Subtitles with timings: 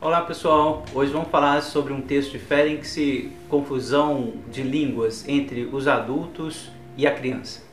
[0.00, 5.88] Olá pessoal, hoje vamos falar sobre um texto de Ferenc, confusão de línguas entre os
[5.88, 7.66] adultos e a criança.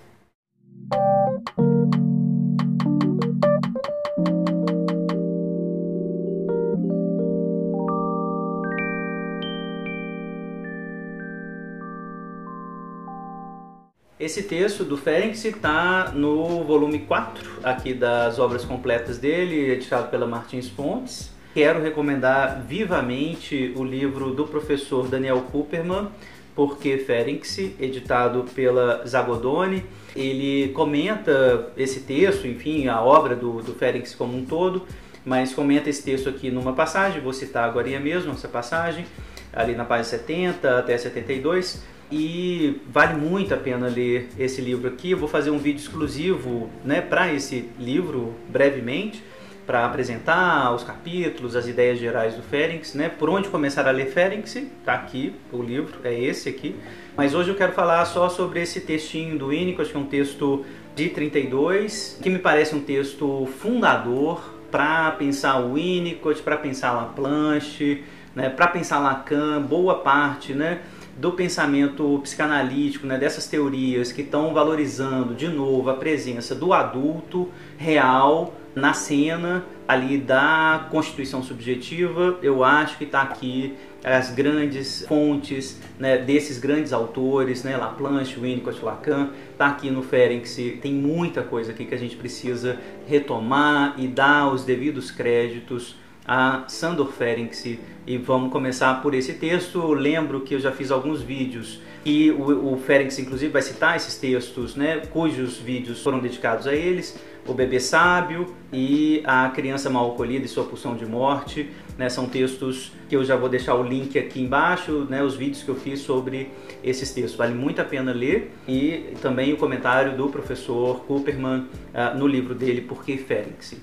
[14.19, 20.25] Esse texto do Ferenc está no volume 4 aqui das obras completas dele, editado pela
[20.25, 21.34] Martins Fontes.
[21.55, 26.09] Quero recomendar vivamente o livro do professor Daniel Cooperman,
[26.53, 29.85] Porque Ferenc, editado pela Zagodoni.
[30.13, 33.73] Ele comenta esse texto, enfim, a obra do, do
[34.17, 34.85] como um todo,
[35.23, 39.05] mas comenta esse texto aqui numa passagem, vou citar agora mesmo essa passagem,
[39.53, 45.11] ali na página 70 até 72 e vale muito a pena ler esse livro aqui.
[45.11, 49.23] Eu vou fazer um vídeo exclusivo né, para esse livro brevemente,
[49.65, 53.09] para apresentar os capítulos, as ideias gerais do Ferenc, né?
[53.09, 56.75] Por onde começar a ler Ferenc, tá aqui o livro, é esse aqui.
[57.17, 60.65] Mas hoje eu quero falar só sobre esse textinho do Winnicott, que é um texto
[60.95, 68.03] de 32, que me parece um texto fundador para pensar o Winnicott, para pensar Laplanche,
[68.35, 68.49] né?
[68.49, 70.81] para pensar Lacan, boa parte, né?
[71.17, 77.49] do pensamento psicanalítico, né, dessas teorias que estão valorizando de novo a presença do adulto
[77.77, 83.73] real na cena ali da constituição subjetiva, eu acho que está aqui
[84.03, 90.79] as grandes fontes né, desses grandes autores, né, Laplanche, Winnicott, Lacan, está aqui no Ferenc,
[90.81, 95.95] tem muita coisa aqui que a gente precisa retomar e dar os devidos créditos
[96.27, 99.93] a Sandor Ferenc e vamos começar por esse texto.
[99.93, 104.17] Lembro que eu já fiz alguns vídeos e o, o Ferenc inclusive vai citar esses
[104.17, 110.11] textos, né, cujos vídeos foram dedicados a eles, o bebê sábio e a criança mal
[110.11, 113.83] acolhida e sua pulsão de morte, né, são textos que eu já vou deixar o
[113.83, 116.49] link aqui embaixo, né, os vídeos que eu fiz sobre
[116.83, 121.59] esses textos, vale muito a pena ler e também o comentário do professor Cooperman
[121.93, 123.77] uh, no livro dele Por que Ferenc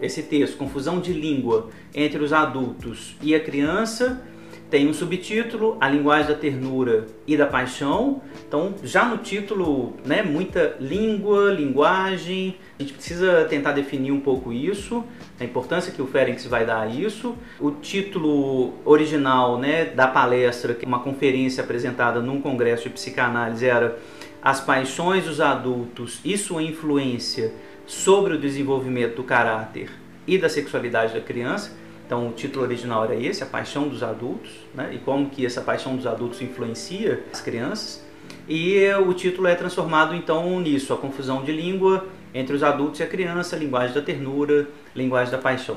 [0.00, 4.22] esse texto, Confusão de Língua entre os Adultos e a Criança,
[4.70, 8.22] tem um subtítulo, A Linguagem da Ternura e da Paixão.
[8.46, 12.56] Então, já no título, né, muita língua, linguagem.
[12.78, 15.04] A gente precisa tentar definir um pouco isso,
[15.38, 17.36] a importância que o Ferenc vai dar a isso.
[17.60, 23.66] O título original né, da palestra, que é uma conferência apresentada num congresso de psicanálise,
[23.66, 23.98] era
[24.42, 27.52] As Paixões dos Adultos e Sua Influência
[27.86, 29.90] sobre o desenvolvimento do caráter
[30.26, 31.83] e da sexualidade da criança.
[32.06, 34.90] Então o título original era esse, a paixão dos adultos, né?
[34.92, 38.04] e como que essa paixão dos adultos influencia as crianças.
[38.48, 43.02] E o título é transformado então nisso, a confusão de língua entre os adultos e
[43.02, 45.76] a criança, linguagem da ternura, linguagem da paixão.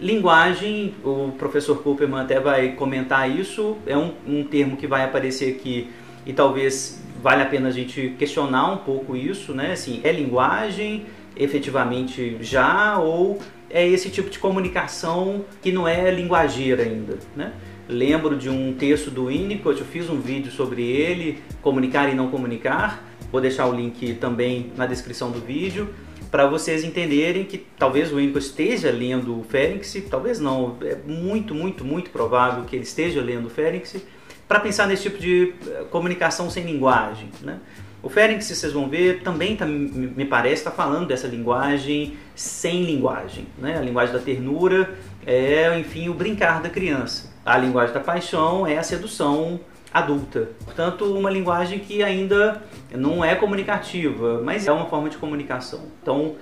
[0.00, 5.54] Linguagem, o professor Cooperman até vai comentar isso, é um, um termo que vai aparecer
[5.54, 5.88] aqui
[6.26, 9.72] e talvez vale a pena a gente questionar um pouco isso, né?
[9.72, 11.06] Assim, é linguagem,
[11.36, 13.38] efetivamente já ou
[13.74, 17.52] é esse tipo de comunicação que não é linguageira ainda, né?
[17.88, 22.30] Lembro de um texto do Winnicott, eu fiz um vídeo sobre ele, comunicar e não
[22.30, 23.04] comunicar.
[23.32, 25.92] Vou deixar o link também na descrição do vídeo
[26.30, 31.54] para vocês entenderem que talvez o Winnicott esteja lendo o Ferenc, talvez não, é muito,
[31.54, 34.02] muito, muito provável que ele esteja lendo o Ferenc,
[34.48, 37.60] para pensar nesse tipo de eh, comunicação sem linguagem, né?
[38.02, 43.46] O se vocês vão ver, também tá, me parece está falando dessa linguagem sem linguagem.
[43.58, 43.76] Né?
[43.78, 44.94] A linguagem da ternura
[45.26, 47.32] é, enfim, o brincar da criança.
[47.44, 49.60] A linguagem da paixão é a sedução
[49.92, 50.50] adulta.
[50.64, 55.82] Portanto, uma linguagem que ainda não é comunicativa, mas é uma forma de comunicação.
[56.02, 56.34] Então,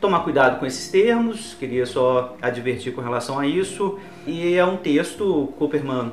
[0.00, 3.98] tomar cuidado com esses termos, queria só advertir com relação a isso.
[4.26, 6.12] E é um texto, Cooperman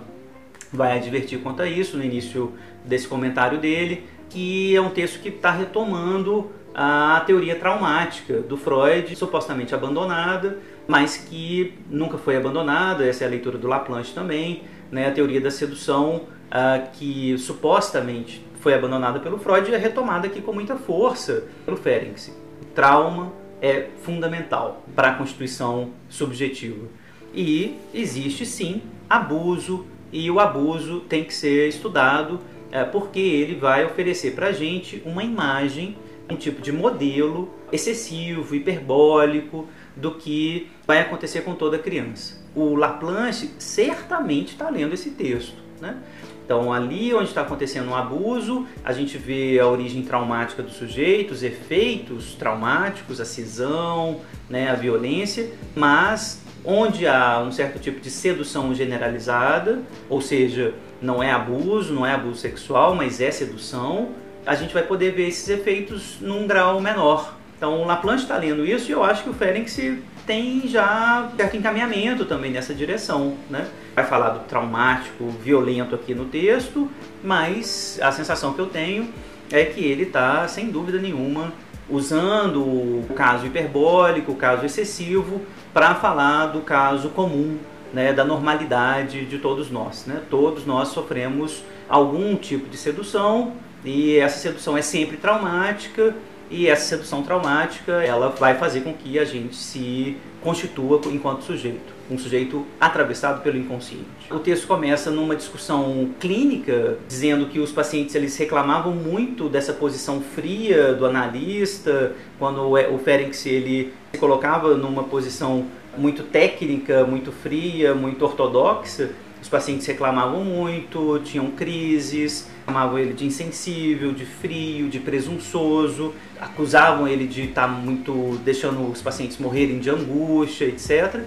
[0.71, 2.53] vai advertir quanto a isso no início
[2.83, 9.15] desse comentário dele que é um texto que está retomando a teoria traumática do Freud,
[9.15, 13.07] supostamente abandonada, mas que nunca foi abandonada.
[13.07, 15.07] Essa é a leitura do Laplanche também, né?
[15.07, 20.51] a teoria da sedução, uh, que supostamente foi abandonada pelo Freud, é retomada aqui com
[20.51, 22.29] muita força pelo Ferenc.
[22.73, 26.87] Trauma é fundamental para a constituição subjetiva.
[27.33, 32.39] E existe sim abuso, e o abuso tem que ser estudado
[32.71, 35.95] é, porque ele vai oferecer para a gente uma imagem,
[36.29, 42.43] um tipo de modelo excessivo, hiperbólico do que vai acontecer com toda criança.
[42.55, 45.65] O Laplanche certamente está lendo esse texto.
[45.79, 45.97] Né?
[46.45, 51.31] Então, ali onde está acontecendo um abuso, a gente vê a origem traumática do sujeito,
[51.31, 58.11] os efeitos traumáticos, a cisão, né, a violência, mas onde há um certo tipo de
[58.11, 64.09] sedução generalizada, ou seja, não é abuso, não é abuso sexual, mas é sedução,
[64.45, 67.35] a gente vai poder ver esses efeitos num grau menor.
[67.57, 71.55] Então o Laplanche está lendo isso e eu acho que o Ferenc tem já certo
[71.55, 73.35] encaminhamento também nessa direção.
[73.49, 73.67] Né?
[73.95, 76.89] Vai falar do traumático, violento aqui no texto,
[77.23, 79.09] mas a sensação que eu tenho
[79.51, 81.53] é que ele está, sem dúvida nenhuma,
[81.89, 85.41] usando o caso hiperbólico, o caso excessivo,
[85.73, 87.57] para falar do caso comum,
[87.93, 90.05] né, da normalidade de todos nós.
[90.05, 90.21] Né?
[90.29, 93.53] Todos nós sofremos algum tipo de sedução
[93.85, 96.15] e essa sedução é sempre traumática
[96.49, 101.93] e essa sedução traumática ela vai fazer com que a gente se constitua enquanto sujeito,
[102.09, 104.05] um sujeito atravessado pelo inconsciente.
[104.29, 110.21] O texto começa numa discussão clínica, dizendo que os pacientes eles reclamavam muito dessa posição
[110.21, 115.65] fria do analista, quando o Ferenc ele se colocava numa posição
[115.97, 119.09] muito técnica, muito fria, muito ortodoxa,
[119.45, 127.07] os pacientes reclamavam muito, tinham crises, chamavam ele de insensível, de frio, de presunçoso, acusavam
[127.07, 131.21] ele de estar tá muito deixando os pacientes morrerem de angústia, etc.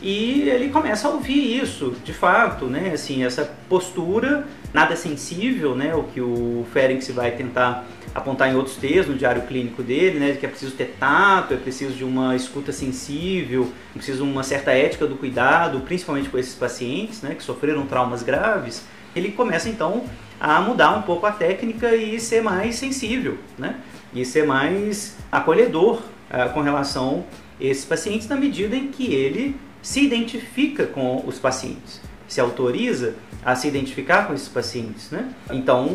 [0.00, 2.92] E ele começa a ouvir isso, de fato, né?
[2.94, 5.94] Assim, essa postura nada sensível, né?
[5.94, 7.84] O que o Ferenc vai tentar
[8.14, 10.36] apontar em outros textos, no diário clínico dele, né?
[10.38, 14.70] Que é preciso ter tato, é preciso de uma escuta sensível, é preciso uma certa
[14.70, 17.34] ética do cuidado, principalmente com esses pacientes, né?
[17.34, 18.84] Que sofreram traumas graves.
[19.16, 20.04] Ele começa então
[20.38, 23.74] a mudar um pouco a técnica e ser mais sensível, né?
[24.14, 27.24] E ser mais acolhedor uh, com relação
[27.60, 33.14] a esses pacientes na medida em que ele se identifica com os pacientes, se autoriza
[33.44, 35.10] a se identificar com esses pacientes.
[35.10, 35.32] Né?
[35.50, 35.88] Então,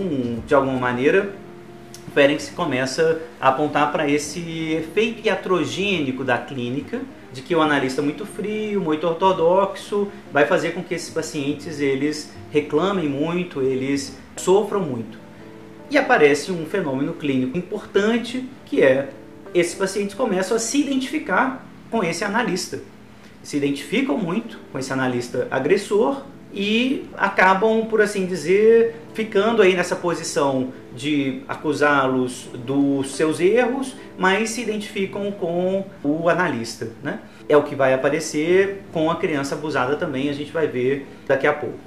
[0.46, 1.34] de alguma maneira,
[2.14, 7.02] Ferenc começa a apontar para esse efeito iatrogênico da clínica,
[7.32, 12.32] de que o analista muito frio, muito ortodoxo, vai fazer com que esses pacientes eles
[12.52, 15.18] reclamem muito, eles sofram muito.
[15.90, 19.10] E aparece um fenômeno clínico importante, que é
[19.54, 22.80] esses pacientes começam a se identificar com esse analista
[23.44, 26.24] se identificam muito com esse analista agressor
[26.54, 34.52] e acabam, por assim dizer, ficando aí nessa posição de acusá-los dos seus erros, mas
[34.52, 36.90] se identificam com o analista.
[37.02, 37.20] Né?
[37.50, 41.48] É o que vai aparecer com a criança abusada também, a gente vai ver daqui
[41.48, 41.80] a pouco.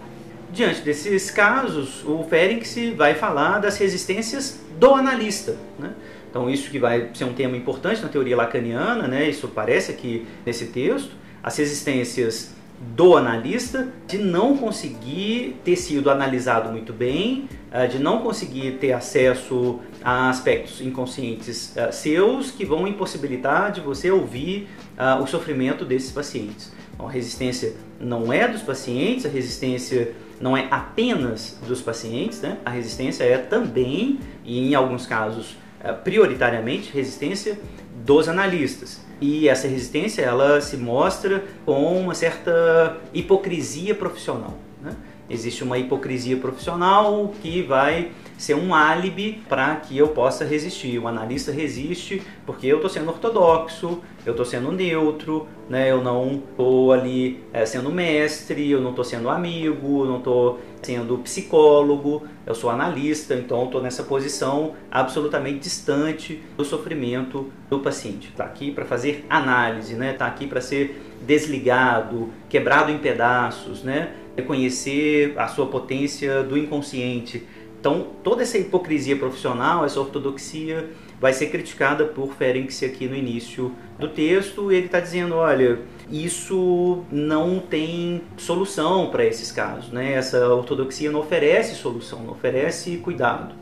[0.52, 5.56] Diante desses casos, o Ferenc vai falar das resistências do analista.
[5.78, 5.92] Né?
[6.28, 9.28] Então, isso que vai ser um tema importante na teoria lacaniana, né?
[9.28, 11.12] isso aparece aqui nesse texto
[11.46, 12.50] as resistências
[12.96, 18.92] do analista de não conseguir ter sido analisado muito bem, eh, de não conseguir ter
[18.92, 25.84] acesso a aspectos inconscientes eh, seus que vão impossibilitar de você ouvir eh, o sofrimento
[25.84, 26.72] desses pacientes.
[26.92, 32.58] Então, a resistência não é dos pacientes, a resistência não é apenas dos pacientes, né?
[32.64, 35.56] a resistência é também, e em alguns casos
[36.02, 37.60] prioritariamente, resistência
[38.04, 39.05] dos analistas.
[39.20, 44.54] E essa resistência ela se mostra com uma certa hipocrisia profissional.
[44.82, 44.94] Né?
[45.28, 50.98] Existe uma hipocrisia profissional que vai ser um álibi para que eu possa resistir.
[50.98, 55.90] O analista resiste porque eu estou sendo ortodoxo, eu estou sendo neutro, né?
[55.90, 61.18] eu não estou ali é, sendo mestre, eu não estou sendo amigo, não estou sendo
[61.18, 68.28] psicólogo, eu sou analista, então estou nessa posição absolutamente distante do sofrimento do paciente.
[68.28, 70.12] Está aqui para fazer análise, está né?
[70.12, 74.12] Tá aqui para ser desligado, quebrado em pedaços, né?
[74.36, 77.46] reconhecer a sua potência do inconsciente
[77.86, 80.90] então, toda essa hipocrisia profissional, essa ortodoxia,
[81.20, 84.72] vai ser criticada por Ferenc aqui no início do texto.
[84.72, 85.78] Ele está dizendo: olha,
[86.10, 90.14] isso não tem solução para esses casos, né?
[90.14, 93.54] essa ortodoxia não oferece solução, não oferece cuidado.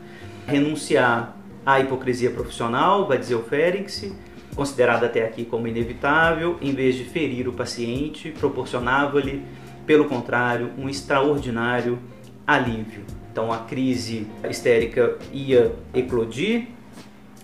[0.47, 4.11] Renunciar à hipocrisia profissional, vai dizer o Ferenc,
[4.55, 9.45] considerada até aqui como inevitável, em vez de ferir o paciente, proporcionava-lhe,
[9.85, 11.99] pelo contrário, um extraordinário
[12.47, 13.03] alívio.
[13.35, 16.67] Então a crise histérica ia eclodir,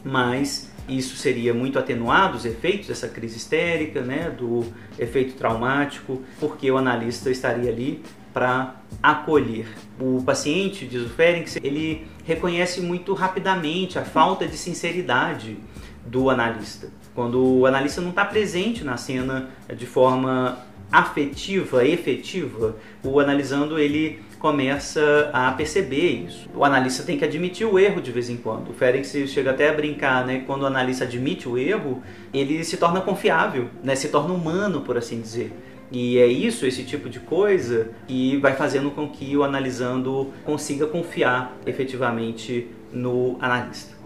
[0.06, 4.64] mas isso seria muito atenuado os efeitos dessa crise histérica, né, do
[4.98, 8.02] efeito traumático, porque o analista estaria ali
[8.34, 9.68] para acolher.
[10.00, 15.58] O paciente, diz o Ferenc, ele reconhece muito rapidamente a falta de sinceridade
[16.06, 16.88] do analista.
[17.14, 20.58] Quando o analista não está presente na cena de forma
[20.90, 26.50] afetiva, efetiva, o analisando ele começa a perceber isso.
[26.56, 28.72] O analista tem que admitir o erro de vez em quando.
[28.72, 30.44] O Ferenc chega até a brincar, né?
[30.48, 32.02] Quando o analista admite o erro,
[32.34, 33.96] ele se torna confiável, né?
[33.96, 35.54] Se torna humano, por assim dizer.
[35.92, 40.88] E é isso, esse tipo de coisa, que vai fazendo com que o analisando consiga
[40.88, 44.01] confiar efetivamente no analista.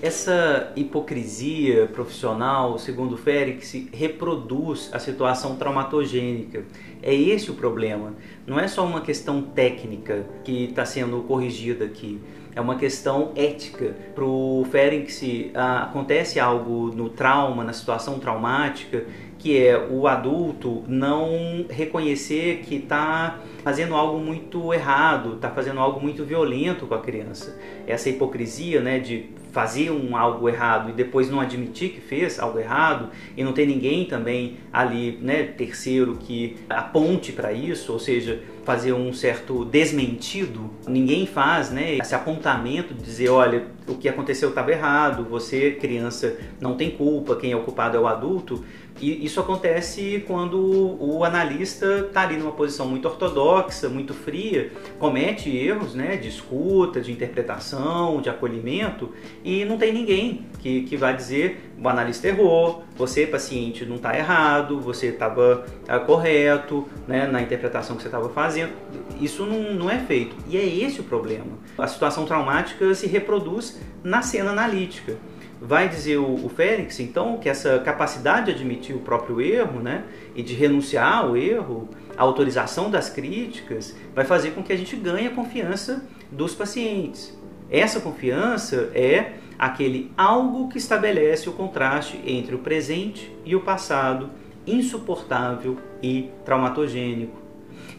[0.00, 6.62] Essa hipocrisia profissional, segundo Félix, reproduz a situação traumatogênica.
[7.02, 8.14] É esse o problema.
[8.46, 12.20] Não é só uma questão técnica que está sendo corrigida aqui.
[12.54, 13.94] É uma questão ética.
[14.14, 19.04] Para o Ferenc, acontece algo no trauma, na situação traumática,
[19.36, 26.00] que é o adulto não reconhecer que está fazendo algo muito errado, está fazendo algo
[26.00, 27.58] muito violento com a criança.
[27.86, 32.60] Essa hipocrisia né, de fazer um algo errado e depois não admitir que fez algo
[32.60, 38.40] errado e não ter ninguém também ali, né, terceiro que aponte para isso, ou seja,
[38.64, 44.50] fazer um certo desmentido, ninguém faz, né, esse apontamento de dizer, olha, o que aconteceu
[44.50, 48.62] estava errado, você, criança, não tem culpa, quem é o culpado é o adulto.
[49.00, 50.58] E isso acontece quando
[51.00, 57.00] o analista está ali numa posição muito ortodoxa, muito fria, comete erros né, de escuta,
[57.00, 59.12] de interpretação, de acolhimento,
[59.44, 64.16] e não tem ninguém que, que vai dizer o analista errou, você, paciente, não está
[64.16, 68.72] errado, você estava tá correto né, na interpretação que você estava fazendo.
[69.20, 70.34] Isso não, não é feito.
[70.48, 71.46] E é esse o problema.
[71.76, 75.16] A situação traumática se reproduz na cena analítica
[75.60, 80.04] vai dizer o, o Félix, então, que essa capacidade de admitir o próprio erro né,
[80.34, 84.96] e de renunciar ao erro, a autorização das críticas, vai fazer com que a gente
[84.96, 87.36] ganhe a confiança dos pacientes.
[87.70, 94.30] Essa confiança é aquele algo que estabelece o contraste entre o presente e o passado,
[94.66, 97.36] insuportável e traumatogênico.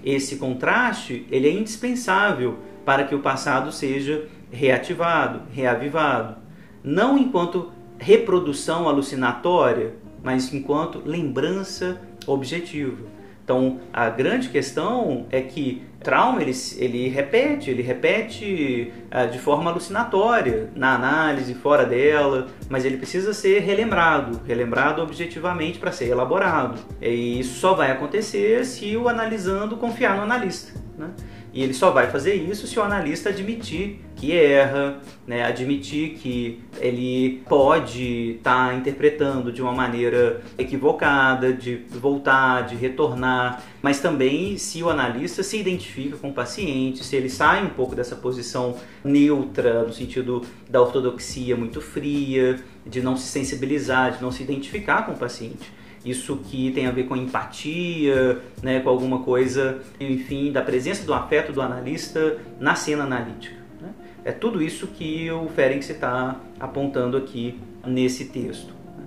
[0.04, 6.49] Esse contraste ele é indispensável para que o passado seja reativado, reavivado
[6.89, 9.93] não enquanto reprodução alucinatória,
[10.24, 13.03] mas enquanto lembrança objetiva.
[13.43, 19.72] Então, a grande questão é que trauma ele, ele repete, ele repete uh, de forma
[19.72, 26.79] alucinatória, na análise, fora dela, mas ele precisa ser relembrado, relembrado objetivamente para ser elaborado.
[27.01, 30.79] E isso só vai acontecer se o analisando confiar no analista.
[30.98, 31.10] Né?
[31.51, 35.44] E ele só vai fazer isso se o analista admitir que erra, né?
[35.44, 43.63] admitir que ele pode estar tá interpretando de uma maneira equivocada, de voltar, de retornar,
[43.82, 47.96] mas também se o analista se identifica com o paciente, se ele sai um pouco
[47.96, 54.32] dessa posição neutra, no sentido da ortodoxia muito fria, de não se sensibilizar, de não
[54.32, 59.20] se identificar com o paciente isso que tem a ver com empatia, né, com alguma
[59.20, 63.56] coisa, enfim, da presença do afeto do analista na cena analítica.
[63.82, 63.89] Né?
[64.24, 68.74] É tudo isso que o Ferenc está apontando aqui nesse texto.
[68.98, 69.03] Né?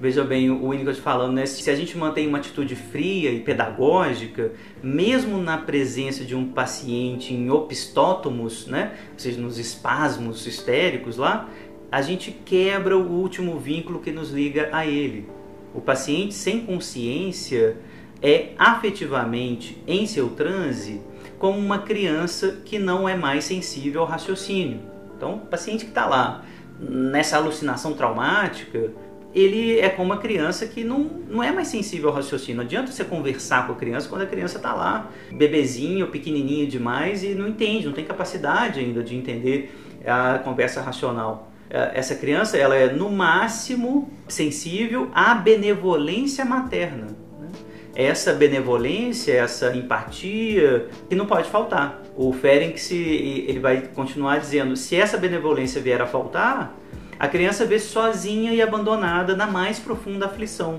[0.00, 4.52] Veja bem, o Winnicott falando, né, se a gente mantém uma atitude fria e pedagógica,
[4.82, 11.48] mesmo na presença de um paciente em opistótomos, né, ou seja, nos espasmos histéricos lá,
[11.92, 15.28] a gente quebra o último vínculo que nos liga a ele.
[15.74, 17.76] O paciente sem consciência
[18.22, 21.00] é afetivamente em seu transe
[21.38, 24.80] como uma criança que não é mais sensível ao raciocínio.
[25.16, 26.44] Então, o paciente que está lá
[26.78, 28.92] nessa alucinação traumática,
[29.34, 32.56] ele é como uma criança que não, não é mais sensível ao raciocínio.
[32.58, 37.24] Não adianta você conversar com a criança quando a criança está lá, bebezinho, pequenininho demais
[37.24, 39.74] e não entende, não tem capacidade ainda de entender
[40.06, 41.50] a conversa racional.
[41.74, 47.08] É, essa criança ela é no máximo sensível à benevolência materna.
[47.40, 47.48] Né?
[47.96, 52.00] Essa benevolência, essa empatia que não pode faltar.
[52.16, 56.78] O Ferenc ele vai continuar dizendo, se essa benevolência vier a faltar,
[57.18, 60.78] a criança vê sozinha e abandonada na mais profunda aflição.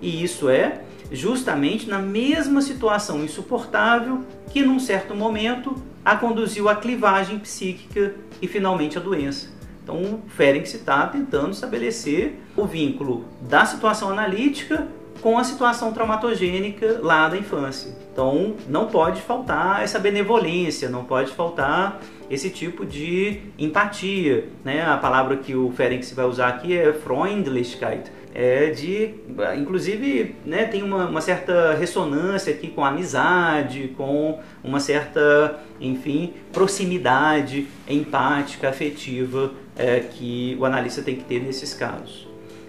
[0.00, 6.76] E isso é justamente na mesma situação insuportável que num certo momento a conduziu à
[6.76, 9.59] clivagem psíquica e finalmente à doença.
[9.90, 14.86] Então, o Ferenc está tentando estabelecer o vínculo da situação analítica
[15.20, 17.92] com a situação traumatogênica lá da infância.
[18.12, 24.48] Então, não pode faltar essa benevolência, não pode faltar esse tipo de empatia.
[24.64, 24.80] Né?
[24.80, 29.14] A palavra que o Ferenc vai usar aqui é Freundlichkeit, é de,
[29.58, 37.66] inclusive, né, tem uma, uma, certa ressonância aqui com amizade, com uma certa, enfim, proximidade
[37.88, 42.28] empática, afetiva é, que o analista tem que ter nesses casos.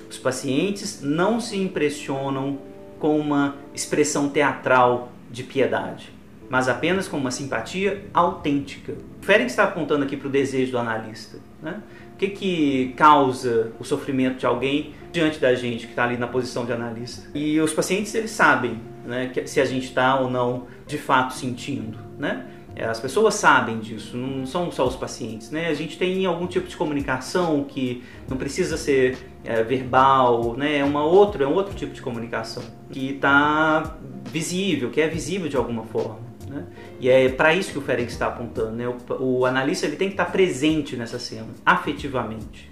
[0.09, 2.57] Os pacientes não se impressionam
[2.99, 6.11] com uma expressão teatral de piedade,
[6.49, 8.93] mas apenas com uma simpatia autêntica.
[9.21, 11.37] O Ferenc está apontando aqui para o desejo do analista.
[11.61, 11.81] Né?
[12.21, 16.67] Que, que causa o sofrimento de alguém diante da gente que está ali na posição
[16.67, 17.27] de analista?
[17.33, 21.97] E os pacientes eles sabem né, se a gente está ou não de fato sentindo,
[22.19, 22.45] né?
[22.75, 25.67] É, as pessoas sabem disso, não são só os pacientes, né?
[25.67, 30.77] A gente tem algum tipo de comunicação que não precisa ser é, verbal, né?
[30.77, 35.49] É uma outra, é um outro tipo de comunicação que está visível, que é visível
[35.49, 36.30] de alguma forma.
[36.51, 36.65] Né?
[36.99, 38.71] E é para isso que o Ferenc está apontando.
[38.71, 38.87] Né?
[38.87, 42.69] O, o analista ele tem que estar presente nessa cena, afetivamente.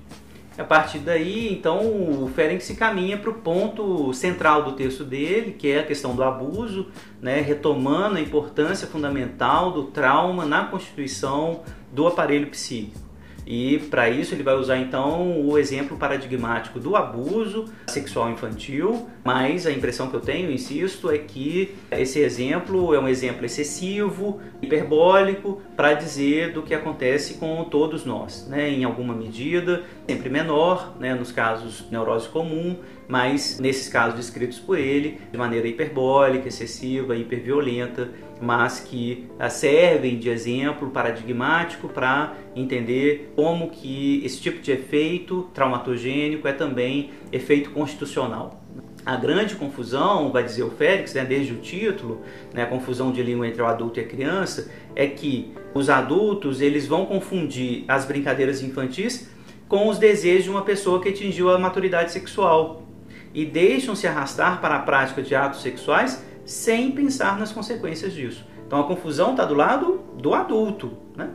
[0.57, 5.53] A partir daí, então, o Ferenc se caminha para o ponto central do texto dele,
[5.57, 6.87] que é a questão do abuso,
[7.21, 11.61] né, retomando a importância fundamental do trauma na constituição
[11.93, 13.08] do aparelho psíquico.
[13.49, 19.65] E para isso ele vai usar então o exemplo paradigmático do abuso sexual infantil, mas
[19.65, 25.63] a impressão que eu tenho, insisto, é que esse exemplo é um exemplo excessivo, hiperbólico,
[25.75, 28.69] para dizer do que acontece com todos nós, né?
[28.69, 31.15] em alguma medida, sempre menor, né?
[31.15, 32.77] nos casos neurose comum,
[33.09, 40.19] mas nesses casos descritos por ele, de maneira hiperbólica, excessiva, hiperviolenta, mas que ah, servem
[40.19, 47.71] de exemplo paradigmático para entender como que esse tipo de efeito traumatogênico é também efeito
[47.71, 48.63] constitucional.
[49.03, 52.21] A grande confusão, vai dizer o Félix, né, desde o título,
[52.53, 56.61] né, a confusão de língua entre o adulto e a criança, é que os adultos
[56.61, 59.31] eles vão confundir as brincadeiras infantis
[59.67, 62.88] com os desejos de uma pessoa que atingiu a maturidade sexual
[63.33, 68.45] e deixam se arrastar para a prática de atos sexuais sem pensar nas consequências disso.
[68.65, 70.97] Então a confusão está do lado do adulto.
[71.15, 71.29] Né?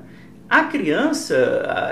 [0.49, 1.35] A criança,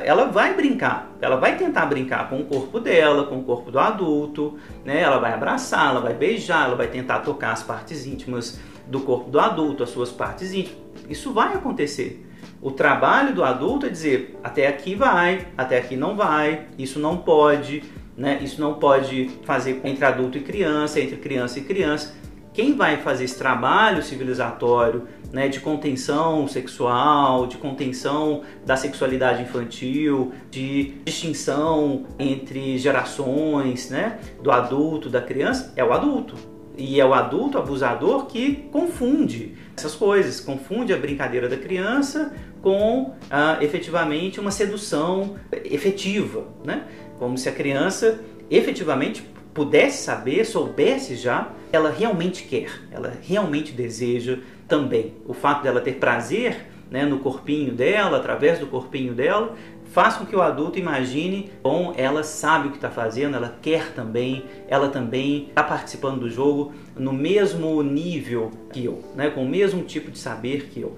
[0.05, 3.79] ela vai brincar, ela vai tentar brincar com o corpo dela, com o corpo do
[3.79, 5.01] adulto, né?
[5.01, 9.31] ela vai abraçar, ela vai beijar, ela vai tentar tocar as partes íntimas do corpo
[9.31, 10.81] do adulto, as suas partes íntimas.
[11.09, 12.29] Isso vai acontecer.
[12.61, 17.17] O trabalho do adulto é dizer até aqui vai, até aqui não vai, isso não
[17.17, 17.83] pode,
[18.17, 18.39] né?
[18.43, 22.15] isso não pode fazer entre adulto e criança, entre criança e criança.
[22.53, 30.33] Quem vai fazer esse trabalho civilizatório né, de contenção sexual, de contenção da sexualidade infantil,
[30.51, 36.37] de distinção entre gerações, né, do adulto, da criança, é o adulto.
[36.77, 43.15] E é o adulto abusador que confunde essas coisas, confunde a brincadeira da criança com
[43.31, 46.87] ah, efetivamente uma sedução efetiva, né?
[47.23, 48.19] Como se a criança
[48.51, 55.15] efetivamente pudesse saber, soubesse já, ela realmente quer, ela realmente deseja também.
[55.25, 59.55] O fato dela ter prazer né, no corpinho dela, através do corpinho dela,
[59.93, 63.93] faz com que o adulto imagine, bom, ela sabe o que está fazendo, ela quer
[63.93, 69.49] também, ela também está participando do jogo no mesmo nível que eu, né, com o
[69.49, 70.97] mesmo tipo de saber que eu.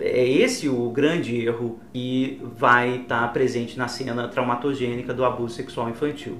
[0.00, 5.54] É esse o grande erro que vai estar tá presente na cena traumatogênica do abuso
[5.54, 6.38] sexual infantil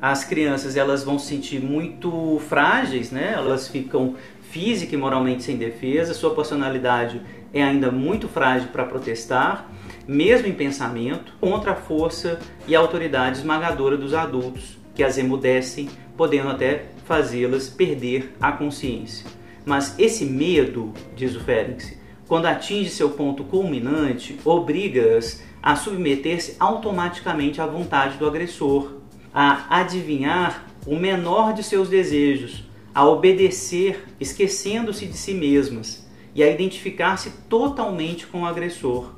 [0.00, 3.32] as crianças elas vão se sentir muito frágeis, né?
[3.34, 7.20] Elas ficam física e moralmente sem defesa, sua personalidade
[7.52, 9.68] é ainda muito frágil para protestar,
[10.06, 15.88] mesmo em pensamento, contra a força e a autoridade esmagadora dos adultos, que as emudecem,
[16.16, 19.26] podendo até fazê-las perder a consciência.
[19.64, 21.97] Mas esse medo, diz o Félix,
[22.28, 28.98] quando atinge seu ponto culminante, obriga-as a submeter-se automaticamente à vontade do agressor,
[29.32, 32.64] a adivinhar o menor de seus desejos,
[32.94, 39.14] a obedecer, esquecendo-se de si mesmas e a identificar-se totalmente com o agressor.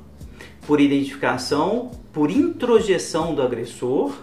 [0.65, 4.13] Por identificação, por introjeção do agressor,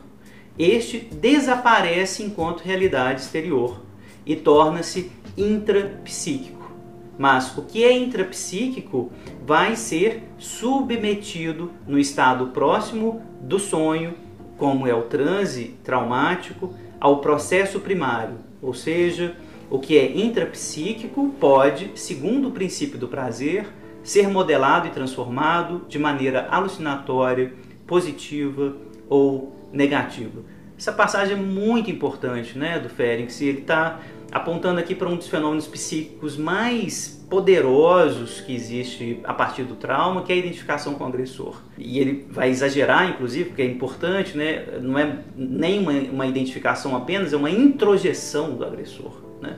[0.59, 3.83] este desaparece enquanto realidade exterior
[4.24, 6.58] e torna-se intrapsíquico.
[7.18, 9.11] Mas o que é intrapsíquico
[9.44, 14.14] vai ser submetido no estado próximo do sonho
[14.59, 19.37] como é o transe traumático, ao processo primário, ou seja,
[19.70, 23.68] o que é intrapsíquico pode, segundo o princípio do prazer,
[24.02, 27.52] ser modelado e transformado de maneira alucinatória,
[27.87, 28.76] positiva
[29.09, 30.42] ou negativa.
[30.76, 34.00] Essa passagem é muito importante né, do Ferenc, ele está
[34.31, 40.23] apontando aqui para um dos fenômenos psíquicos mais poderosos que existe a partir do trauma,
[40.23, 41.57] que é a identificação com o agressor.
[41.77, 44.64] E ele vai exagerar, inclusive, porque é importante, né?
[44.81, 49.12] não é nem uma, uma identificação apenas, é uma introjeção do agressor.
[49.41, 49.57] Né?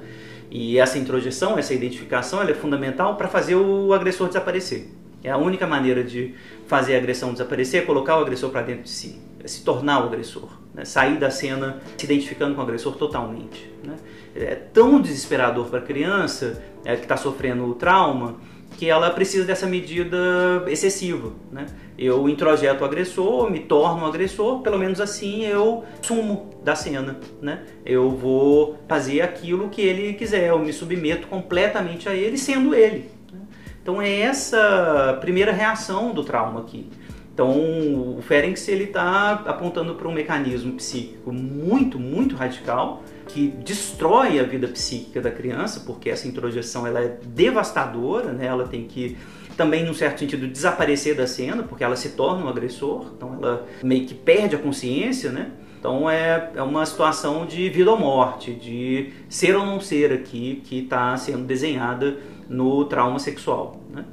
[0.50, 4.88] E essa introjeção, essa identificação, é fundamental para fazer o agressor desaparecer.
[5.22, 6.34] É a única maneira de
[6.66, 10.02] fazer a agressão desaparecer, é colocar o agressor para dentro de si, é se tornar
[10.02, 10.84] o agressor, né?
[10.84, 13.70] sair da cena se identificando com o agressor totalmente.
[13.84, 13.94] Né?
[14.34, 18.36] É tão desesperador para a criança é, que está sofrendo o trauma
[18.76, 20.16] que ela precisa dessa medida
[20.68, 21.32] excessiva.
[21.50, 21.66] Né?
[21.98, 27.18] Eu introjeto o agressor, me torno um agressor, pelo menos assim eu sumo da cena.
[27.42, 27.62] Né?
[27.84, 33.10] Eu vou fazer aquilo que ele quiser, eu me submeto completamente a ele, sendo ele.
[33.30, 33.40] Né?
[33.82, 36.88] Então é essa primeira reação do trauma aqui.
[37.40, 44.38] Então o Ferenc ele está apontando para um mecanismo psíquico muito, muito radical que destrói
[44.38, 48.44] a vida psíquica da criança, porque essa introjeção ela é devastadora, né?
[48.44, 49.16] ela tem que
[49.56, 53.66] também, num certo sentido, desaparecer da cena, porque ela se torna um agressor, então ela
[53.82, 55.50] meio que perde a consciência, né?
[55.78, 60.60] Então é, é uma situação de vida ou morte, de ser ou não ser aqui,
[60.64, 62.18] que está sendo desenhada
[62.50, 63.80] no trauma sexual.
[63.90, 64.04] Né?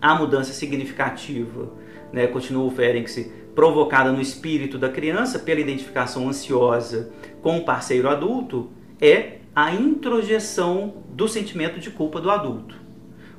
[0.00, 1.81] A mudança significativa,
[2.12, 7.10] né, continua o Ferenc, provocada no espírito da criança pela identificação ansiosa
[7.42, 8.70] com o parceiro adulto
[9.00, 12.74] é a introjeção do sentimento de culpa do adulto.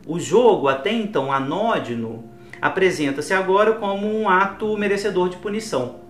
[0.05, 2.29] O jogo, até então anódino,
[2.61, 6.01] apresenta-se agora como um ato merecedor de punição.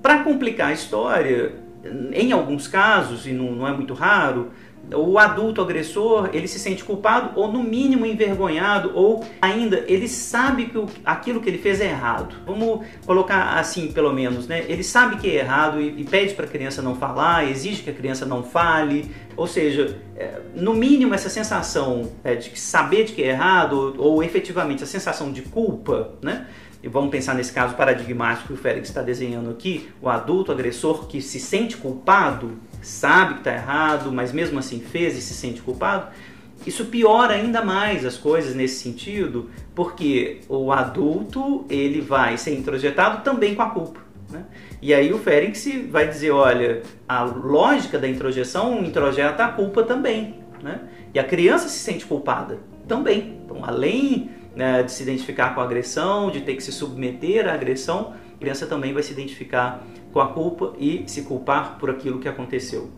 [0.00, 1.54] Para complicar a história,
[2.12, 4.52] em alguns casos, e não, não é muito raro,
[4.94, 10.66] o adulto agressor ele se sente culpado ou no mínimo envergonhado ou ainda ele sabe
[10.66, 12.34] que aquilo que ele fez é errado.
[12.44, 14.64] Vamos colocar assim pelo menos, né?
[14.68, 17.90] Ele sabe que é errado e, e pede para a criança não falar, exige que
[17.90, 19.10] a criança não fale.
[19.36, 24.14] Ou seja, é, no mínimo essa sensação é, de saber de que é errado ou,
[24.14, 26.46] ou efetivamente a sensação de culpa, né?
[26.82, 31.06] e vamos pensar nesse caso paradigmático que o Félix está desenhando aqui, o adulto agressor
[31.06, 35.62] que se sente culpado, sabe que está errado, mas mesmo assim fez e se sente
[35.62, 36.08] culpado,
[36.66, 43.22] isso piora ainda mais as coisas nesse sentido, porque o adulto ele vai ser introjetado
[43.24, 44.00] também com a culpa.
[44.30, 44.44] Né?
[44.80, 45.56] E aí o Ferenc
[45.90, 50.36] vai dizer, olha, a lógica da introjeção introjeta a culpa também.
[50.62, 50.80] Né?
[51.12, 53.40] E a criança se sente culpada também.
[53.44, 57.54] Então, além né, de se identificar com a agressão, de ter que se submeter à
[57.54, 62.18] agressão, a criança também vai se identificar com a culpa e se culpar por aquilo
[62.18, 62.90] que aconteceu.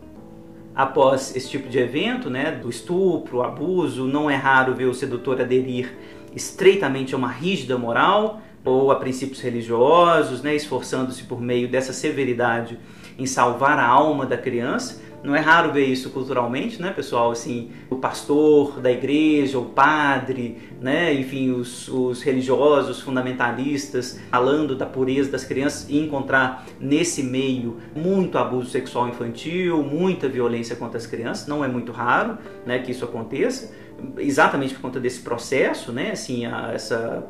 [0.75, 5.39] Após esse tipo de evento, né, do estupro, abuso, não é raro ver o sedutor
[5.39, 5.97] aderir
[6.35, 12.77] estreitamente a uma rígida moral ou a princípios religiosos, né, esforçando-se por meio dessa severidade
[13.17, 17.31] em salvar a alma da criança, não é raro ver isso culturalmente, né, pessoal?
[17.31, 24.85] Assim, o pastor da igreja, o padre, né, enfim, os, os religiosos fundamentalistas falando da
[24.85, 31.07] pureza das crianças e encontrar nesse meio muito abuso sexual infantil, muita violência contra as
[31.07, 31.47] crianças.
[31.47, 33.73] Não é muito raro, né, que isso aconteça,
[34.17, 37.25] exatamente por conta desse processo, né, assim, a, essa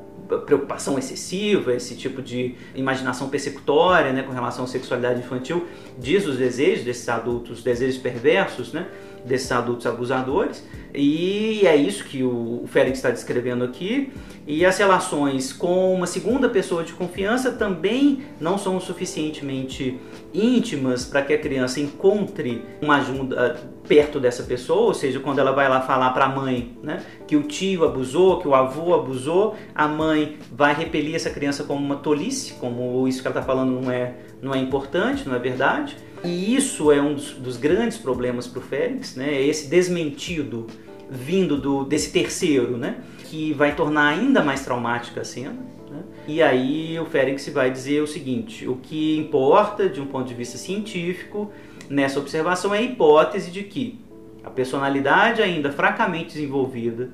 [0.46, 5.68] preocupação excessiva, esse tipo de imaginação persecutória né, com relação à sexualidade infantil,
[6.00, 8.88] diz os desejos desses adultos, desejos perversos, né,
[9.26, 10.64] desses adultos abusadores.
[10.94, 14.12] E é isso que o Félix está descrevendo aqui.
[14.48, 20.00] E as relações com uma segunda pessoa de confiança também não são suficientemente
[20.34, 25.52] íntimas para que a criança encontre uma ajuda perto dessa pessoa, ou seja, quando ela
[25.52, 29.56] vai lá falar para a mãe né, que o tio abusou, que o avô abusou,
[29.74, 33.80] a mãe vai repelir essa criança como uma tolice, como isso que ela está falando
[33.80, 35.98] não é, não é importante, não é verdade.
[36.26, 39.42] E isso é um dos, dos grandes problemas para o Félix, né?
[39.42, 40.68] Esse desmentido
[41.10, 42.98] vindo do, desse terceiro, né?
[43.26, 45.58] Que vai tornar ainda mais traumática a cena.
[45.90, 46.04] Né?
[46.28, 50.34] E aí o Félix vai dizer o seguinte: o que importa de um ponto de
[50.34, 51.52] vista científico
[51.90, 54.00] nessa observação é a hipótese de que
[54.44, 57.12] a personalidade ainda fracamente desenvolvida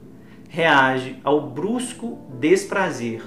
[0.50, 3.24] reage ao brusco desprazer,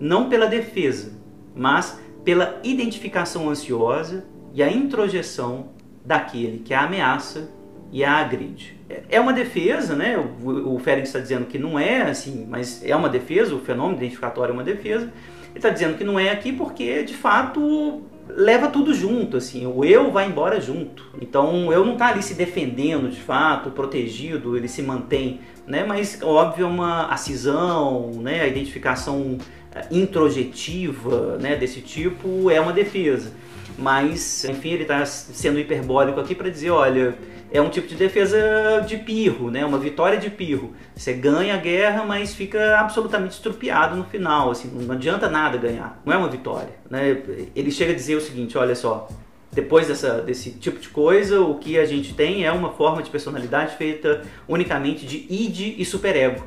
[0.00, 1.12] não pela defesa,
[1.54, 4.24] mas pela identificação ansiosa
[4.56, 5.68] e a introjeção
[6.02, 7.50] daquele que a ameaça
[7.92, 8.74] e a agride.
[9.10, 10.16] É uma defesa, né?
[10.16, 13.98] O, o Félix está dizendo que não é assim, mas é uma defesa, o fenômeno
[13.98, 15.12] identificatório é uma defesa.
[15.50, 19.84] Ele está dizendo que não é aqui porque, de fato, leva tudo junto, assim, o
[19.84, 21.04] eu vai embora junto.
[21.20, 25.84] Então, eu não está ali se defendendo, de fato, protegido, ele se mantém, né?
[25.84, 28.40] Mas, óbvio, é uma a cisão, né?
[28.40, 29.36] A identificação
[29.74, 31.56] eh, introjetiva, né?
[31.56, 33.32] Desse tipo é uma defesa.
[33.78, 37.14] Mas, enfim, ele está sendo hiperbólico aqui para dizer, olha,
[37.52, 39.64] é um tipo de defesa de pirro, né?
[39.64, 40.74] Uma vitória de pirro.
[40.94, 46.00] Você ganha a guerra, mas fica absolutamente estrupiado no final, assim, não adianta nada ganhar.
[46.04, 47.22] Não é uma vitória, né?
[47.54, 49.08] Ele chega a dizer o seguinte, olha só,
[49.52, 53.10] depois dessa, desse tipo de coisa, o que a gente tem é uma forma de
[53.10, 56.44] personalidade feita unicamente de id e superego.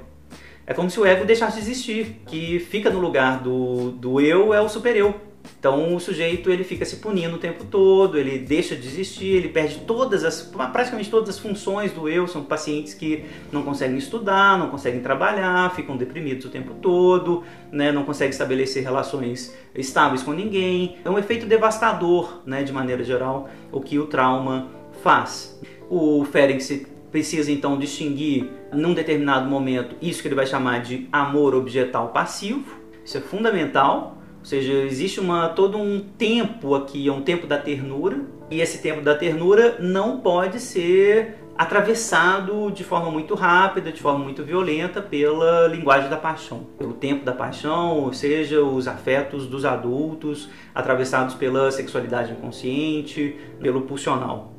[0.65, 4.53] É como se o ego deixasse de existir, que fica no lugar do, do eu
[4.53, 5.28] é o supereu.
[5.59, 9.49] Então o sujeito ele fica se punindo o tempo todo, ele deixa de existir, ele
[9.49, 12.27] perde todas as, praticamente todas as funções do eu.
[12.27, 17.91] São pacientes que não conseguem estudar, não conseguem trabalhar, ficam deprimidos o tempo todo, né,
[17.91, 20.95] não conseguem estabelecer relações estáveis com ninguém.
[21.03, 24.69] É um efeito devastador, né, de maneira geral, o que o trauma
[25.03, 25.59] faz.
[25.89, 31.53] O Ferenc precisa então distinguir num determinado momento isso que ele vai chamar de amor
[31.53, 32.79] objetal passivo.
[33.03, 37.57] Isso é fundamental ou seja, existe uma, todo um tempo aqui, é um tempo da
[37.57, 44.01] ternura, e esse tempo da ternura não pode ser atravessado de forma muito rápida, de
[44.01, 49.45] forma muito violenta pela linguagem da paixão, pelo tempo da paixão, ou seja, os afetos
[49.45, 54.53] dos adultos atravessados pela sexualidade inconsciente, pelo pulsional.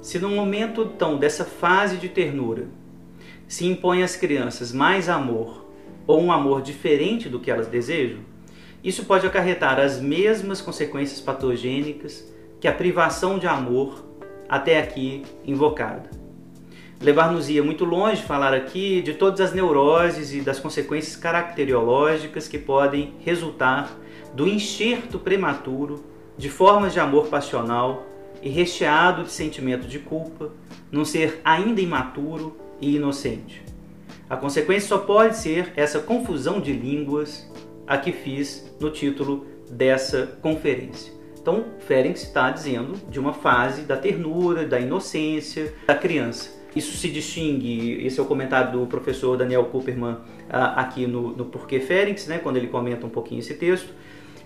[0.00, 2.68] Se no momento então dessa fase de ternura
[3.48, 5.66] se impõe às crianças mais amor
[6.06, 8.20] ou um amor diferente do que elas desejam,
[8.88, 12.24] isso pode acarretar as mesmas consequências patogênicas
[12.58, 14.02] que a privação de amor
[14.48, 16.10] até aqui invocada.
[16.98, 23.12] Levar-nos-ia muito longe falar aqui de todas as neuroses e das consequências caracteriológicas que podem
[23.20, 23.94] resultar
[24.34, 26.02] do enxerto prematuro
[26.38, 28.06] de formas de amor passional
[28.42, 30.50] e recheado de sentimento de culpa
[30.90, 33.62] num ser ainda imaturo e inocente.
[34.30, 37.48] A consequência só pode ser essa confusão de línguas
[37.88, 41.12] a que fiz no título dessa conferência.
[41.40, 46.58] Então, Ferenc está dizendo de uma fase da ternura, da inocência da criança.
[46.76, 50.18] Isso se distingue, esse é o comentário do professor Daniel Cooperman
[50.50, 53.88] ah, aqui no, no Porquê Ferenc, né, quando ele comenta um pouquinho esse texto,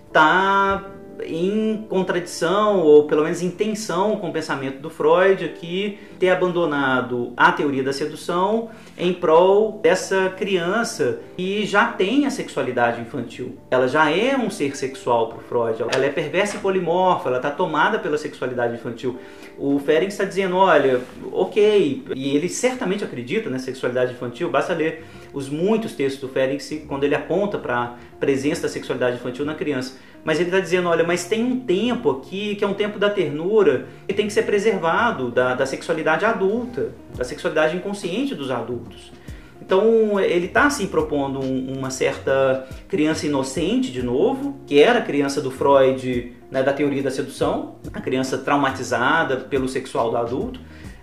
[0.07, 0.93] está
[1.25, 7.33] em contradição, ou pelo menos em tensão com o pensamento do Freud, aqui ter abandonado
[7.37, 13.57] a teoria da sedução em prol dessa criança que já tem a sexualidade infantil.
[13.71, 17.39] Ela já é um ser sexual para o Freud, ela é perversa e polimorfa, ela
[17.39, 19.19] está tomada pela sexualidade infantil.
[19.59, 25.05] O Ferenc está dizendo, olha, ok, e ele certamente acredita na sexualidade infantil, basta ler
[25.33, 29.55] os muitos textos do Ferenc quando ele aponta para a presença da sexualidade infantil na
[29.55, 29.99] criança.
[30.25, 33.11] Mas ele está dizendo, olha, mas tem um tempo aqui que é um tempo da
[33.11, 39.13] ternura que tem que ser preservado da, da sexualidade adulta, da sexualidade inconsciente dos adultos.
[39.61, 45.03] Então ele está assim propondo um, uma certa criança inocente de novo, que era a
[45.03, 50.61] criança do Freud né, da teoria da sedução, a criança traumatizada pelo sexual do adulto,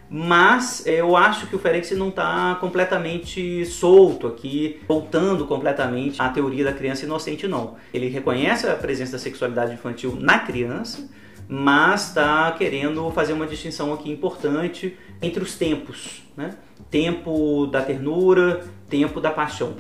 [0.10, 6.64] mas eu acho que o Ferenc não está completamente solto aqui, voltando completamente à teoria
[6.64, 7.76] da criança inocente, não.
[7.94, 11.08] Ele reconhece a presença da sexualidade infantil na criança,
[11.48, 16.56] mas está querendo fazer uma distinção aqui importante entre os tempos, né?
[16.90, 19.76] Tempo da ternura, tempo da paixão.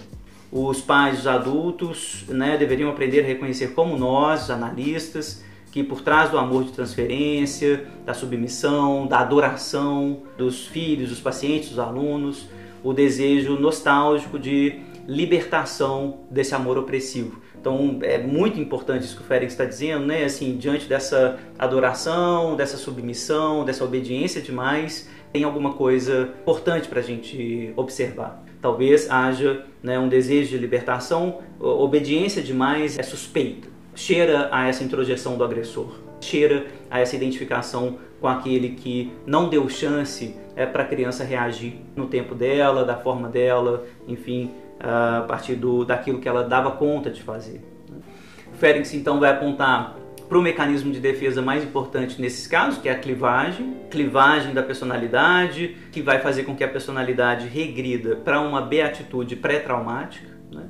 [0.51, 6.01] Os pais, os adultos, né, deveriam aprender a reconhecer como nós, os analistas, que por
[6.01, 12.47] trás do amor de transferência, da submissão, da adoração dos filhos, dos pacientes, dos alunos,
[12.83, 17.41] o desejo nostálgico de libertação desse amor opressivo.
[17.59, 20.23] Então é muito importante isso que o Félix está dizendo, né?
[20.23, 27.03] Assim, diante dessa adoração, dessa submissão, dessa obediência demais, tem alguma coisa importante para a
[27.03, 28.43] gente observar.
[28.61, 35.37] Talvez haja né, um desejo de libertação, obediência demais é suspeita cheira a essa introjeção
[35.37, 40.85] do agressor, cheira a essa identificação com aquele que não deu chance é, para a
[40.85, 46.43] criança reagir no tempo dela, da forma dela, enfim, a partir do, daquilo que ela
[46.43, 47.61] dava conta de fazer.
[48.53, 49.97] O Ferenc então vai apontar
[50.29, 54.63] para o mecanismo de defesa mais importante nesses casos, que é a clivagem, clivagem da
[54.63, 60.29] personalidade, que vai fazer com que a personalidade regrida para uma beatitude pré-traumática.
[60.51, 60.63] Né?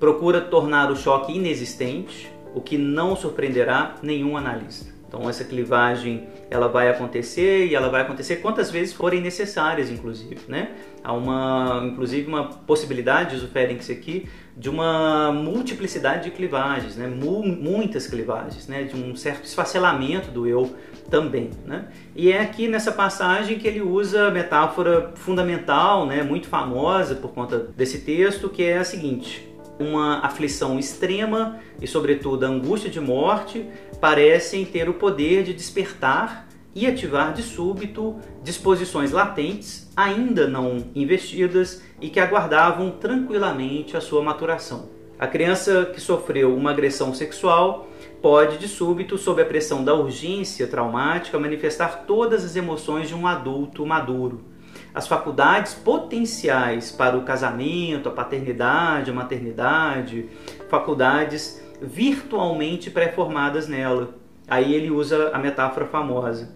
[0.00, 4.92] Procura tornar o choque inexistente, o que não surpreenderá nenhum analista.
[5.12, 10.40] Então essa clivagem ela vai acontecer e ela vai acontecer quantas vezes forem necessárias, inclusive,
[10.48, 10.70] né?
[11.04, 17.06] Há uma, inclusive uma possibilidade, diz o Ferenc aqui, de uma multiplicidade de clivagens, né?
[17.06, 18.84] muitas clivagens, né?
[18.84, 20.74] De um certo esfacelamento do eu
[21.10, 21.88] também, né?
[22.16, 26.22] E é aqui nessa passagem que ele usa a metáfora fundamental, né?
[26.22, 32.44] Muito famosa por conta desse texto, que é a seguinte: uma aflição extrema e, sobretudo,
[32.44, 33.66] a angústia de morte
[34.00, 41.82] parecem ter o poder de despertar e ativar de súbito disposições latentes, ainda não investidas
[42.00, 44.88] e que aguardavam tranquilamente a sua maturação.
[45.18, 47.88] A criança que sofreu uma agressão sexual
[48.20, 53.26] pode, de súbito, sob a pressão da urgência traumática, manifestar todas as emoções de um
[53.26, 54.51] adulto maduro
[54.94, 60.28] as faculdades potenciais para o casamento, a paternidade, a maternidade,
[60.68, 64.14] faculdades virtualmente pré-formadas nela.
[64.46, 66.54] Aí ele usa a metáfora famosa.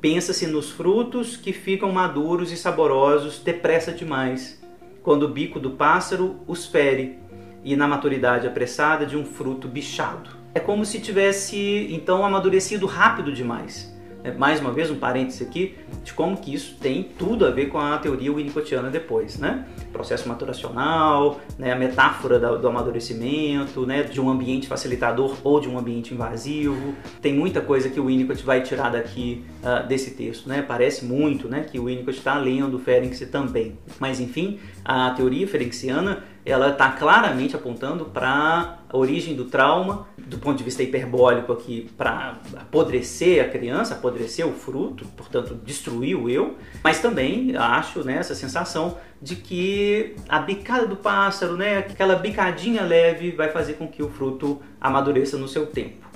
[0.00, 4.62] Pensa-se nos frutos que ficam maduros e saborosos depressa demais,
[5.02, 7.18] quando o bico do pássaro os fere,
[7.62, 10.30] e na maturidade apressada de um fruto bichado.
[10.54, 13.89] É como se tivesse então amadurecido rápido demais.
[14.22, 17.66] É, mais uma vez um parêntese aqui de como que isso tem tudo a ver
[17.66, 19.66] com a teoria winnicottiana depois, né?
[19.92, 21.72] Processo maturacional, né?
[21.72, 24.02] a metáfora do amadurecimento, né?
[24.02, 26.94] de um ambiente facilitador ou de um ambiente invasivo.
[27.20, 30.62] Tem muita coisa que o Winnicott vai tirar daqui uh, desse texto, né?
[30.62, 33.78] Parece muito, né, que o Winnicott está lendo Ferenczi também.
[33.98, 40.38] Mas enfim, a teoria ferenciana ela está claramente apontando para a origem do trauma, do
[40.38, 46.28] ponto de vista hiperbólico aqui, para apodrecer a criança, apodrecer o fruto, portanto destruir o
[46.28, 52.16] eu, mas também acho né, essa sensação de que a bicada do pássaro, né, aquela
[52.16, 56.08] bicadinha leve, vai fazer com que o fruto amadureça no seu tempo.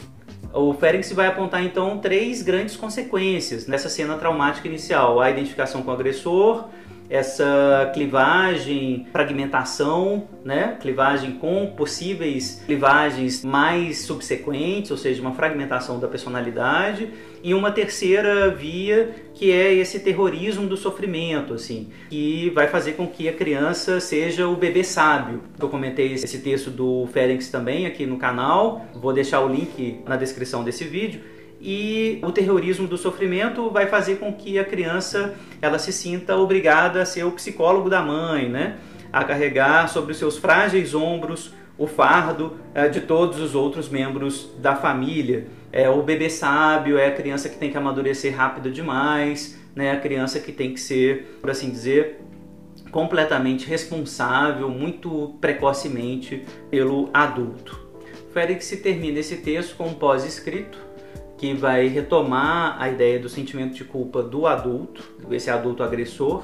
[0.52, 5.90] O Ferenc vai apontar então três grandes consequências nessa cena traumática inicial: a identificação com
[5.90, 6.68] o agressor,
[7.14, 10.76] essa clivagem, fragmentação, né?
[10.80, 17.08] clivagem com possíveis clivagens mais subsequentes, ou seja, uma fragmentação da personalidade,
[17.40, 23.06] e uma terceira via que é esse terrorismo do sofrimento, assim, que vai fazer com
[23.06, 25.42] que a criança seja o bebê sábio.
[25.60, 30.16] Eu comentei esse texto do Ferenc também aqui no canal, vou deixar o link na
[30.16, 31.33] descrição desse vídeo
[31.66, 37.00] e o terrorismo do sofrimento vai fazer com que a criança ela se sinta obrigada
[37.00, 38.76] a ser o psicólogo da mãe, né?
[39.10, 44.50] A carregar sobre os seus frágeis ombros o fardo é, de todos os outros membros
[44.58, 45.46] da família.
[45.72, 49.90] É o bebê sábio, é a criança que tem que amadurecer rápido demais, né?
[49.90, 52.20] A criança que tem que ser, por assim dizer,
[52.90, 57.82] completamente responsável, muito precocemente pelo adulto.
[58.34, 60.83] Félix termina esse texto com um pós-escrito
[61.44, 66.42] que vai retomar a ideia do sentimento de culpa do adulto, esse adulto agressor,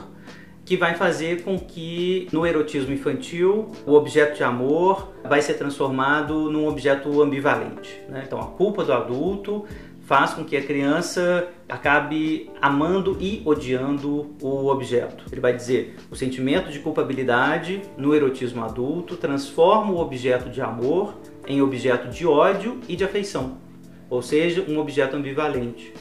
[0.63, 6.51] que vai fazer com que no erotismo infantil o objeto de amor vai ser transformado
[6.51, 7.99] num objeto ambivalente.
[8.11, 8.25] Né?
[8.27, 9.65] Então a culpa do adulto
[10.03, 15.25] faz com que a criança acabe amando e odiando o objeto.
[15.33, 21.15] Ele vai dizer: o sentimento de culpabilidade no erotismo adulto transforma o objeto de amor
[21.47, 23.70] em objeto de ódio e de afeição
[24.11, 25.95] ou seja, um objeto ambivalente.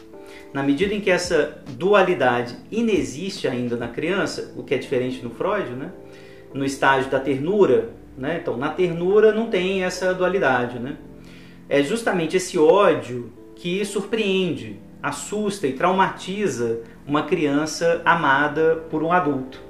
[0.52, 5.30] Na medida em que essa dualidade inexiste ainda na criança, o que é diferente no
[5.30, 5.92] Freud, né?
[6.52, 8.40] no estágio da ternura, né?
[8.42, 10.80] então na ternura não tem essa dualidade.
[10.80, 10.98] Né?
[11.70, 19.62] É justamente esse ódio que surpreende, assusta e traumatiza uma criança amada por um adulto.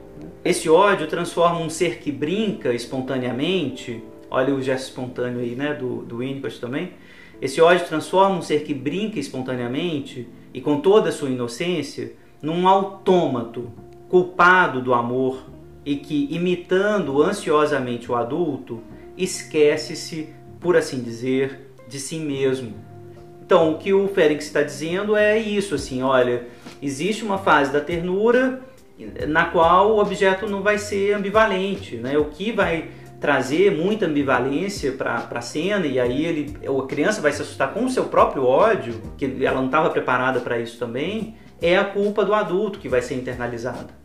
[0.43, 6.03] Esse ódio transforma um ser que brinca espontaneamente, olha o gesto espontâneo aí né, do,
[6.03, 6.93] do Winnicott também,
[7.41, 12.67] esse ódio transforma um ser que brinca espontaneamente e com toda a sua inocência num
[12.67, 13.71] autômato
[14.07, 15.45] culpado do amor
[15.85, 18.81] e que, imitando ansiosamente o adulto,
[19.17, 22.73] esquece-se, por assim dizer, de si mesmo.
[23.41, 26.47] Então, o que o Félix está dizendo é isso, assim, olha,
[26.81, 28.61] existe uma fase da ternura
[29.27, 32.17] na qual o objeto não vai ser ambivalente, né?
[32.17, 37.31] O que vai trazer muita ambivalência para a cena e aí ele, a criança vai
[37.31, 41.35] se assustar com o seu próprio ódio, que ela não estava preparada para isso também,
[41.61, 43.99] é a culpa do adulto que vai ser internalizada.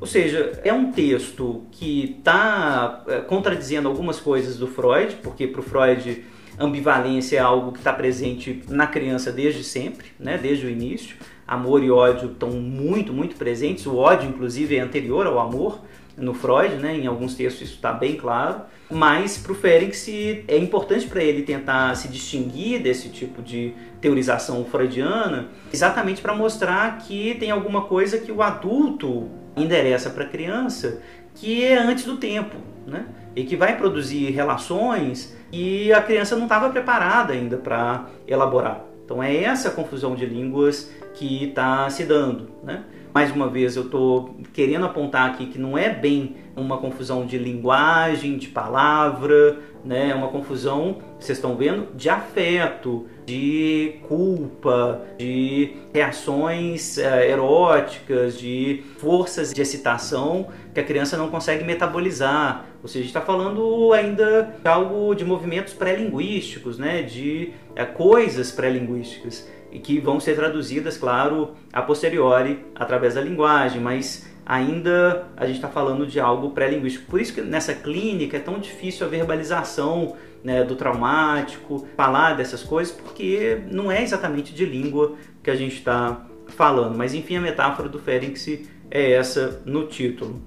[0.00, 5.60] Ou seja, é um texto que está é, contradizendo algumas coisas do Freud, porque para
[5.60, 6.24] o Freud
[6.58, 11.16] ambivalência é algo que está presente na criança desde sempre, né, desde o início.
[11.46, 13.86] Amor e ódio estão muito, muito presentes.
[13.86, 15.80] O ódio, inclusive, é anterior ao amor
[16.18, 16.96] no Freud, né?
[16.96, 18.62] Em alguns textos isso está bem claro.
[18.90, 24.64] Mas para o Ferenc é importante para ele tentar se distinguir desse tipo de teorização
[24.64, 31.02] freudiana, exatamente para mostrar que tem alguma coisa que o adulto endereça para a criança
[31.34, 33.06] que é antes do tempo, né?
[33.36, 38.87] E que vai produzir relações e a criança não estava preparada ainda para elaborar.
[39.08, 42.84] Então é essa confusão de línguas que está se dando, né?
[43.18, 47.38] mais uma vez eu estou querendo apontar aqui que não é bem uma confusão de
[47.38, 50.10] linguagem, de palavra, né?
[50.10, 58.84] É uma confusão, vocês estão vendo, de afeto, de culpa, de reações uh, eróticas, de
[58.98, 62.66] forças de excitação que a criança não consegue metabolizar.
[62.82, 67.02] Ou seja, está falando ainda de algo de movimentos pré-linguísticos, né?
[67.02, 73.80] de uh, coisas pré-linguísticas e que vão ser traduzidas, claro, a posteriori através da linguagem,
[73.80, 77.10] mas ainda a gente está falando de algo pré-linguístico.
[77.10, 82.62] Por isso que nessa clínica é tão difícil a verbalização né, do traumático, falar dessas
[82.62, 86.96] coisas, porque não é exatamente de língua que a gente está falando.
[86.96, 90.42] Mas enfim, a metáfora do Ferenc é essa no título.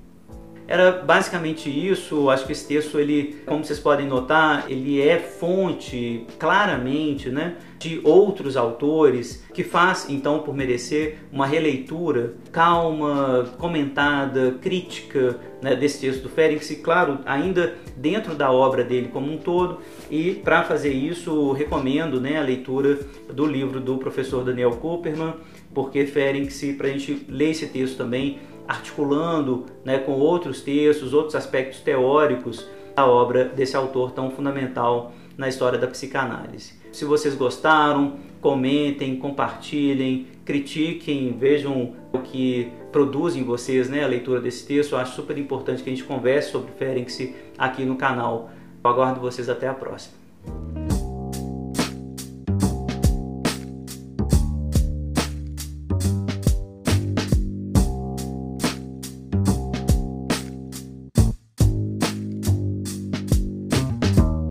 [0.72, 2.30] Era basicamente isso.
[2.30, 8.00] Acho que esse texto, ele, como vocês podem notar, ele é fonte claramente, né, de
[8.06, 16.24] outros autores que faz então por merecer uma releitura calma, comentada, crítica né, desse texto
[16.24, 19.80] do Ferenc, claro, ainda dentro da obra dele como um todo.
[20.10, 22.98] E para fazer isso, recomendo né, a leitura
[23.34, 25.34] do livro do professor Daniel Cooperman,
[25.74, 28.40] porque Ferenc, para a gente ler esse texto também
[28.72, 32.66] articulando né, com outros textos, outros aspectos teóricos
[32.96, 36.74] a obra desse autor tão fundamental na história da psicanálise.
[36.92, 44.40] Se vocês gostaram, comentem, compartilhem, critiquem, vejam o que produz em vocês né, a leitura
[44.40, 44.94] desse texto.
[44.94, 48.52] Eu acho super importante que a gente converse sobre Ferenc aqui no canal.
[48.84, 50.16] Eu aguardo vocês até a próxima.